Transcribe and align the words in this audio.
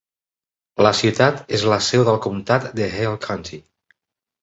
La 0.87 0.91
ciutat 1.01 1.53
és 1.59 1.67
la 1.73 1.79
seu 1.91 2.09
del 2.09 2.19
comtat 2.27 2.69
de 2.83 2.91
Hale 2.99 3.25
County. 3.31 3.65